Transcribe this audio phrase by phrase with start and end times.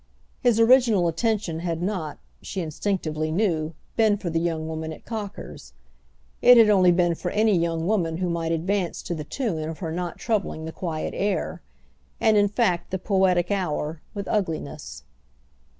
[0.39, 5.73] His original attention had not, she instinctively knew, been for the young woman at Cocker's;
[6.41, 9.77] it had only been for any young woman who might advance to the tune of
[9.77, 11.61] her not troubling the quiet air,
[12.19, 15.03] and in fact the poetic hour, with ugliness.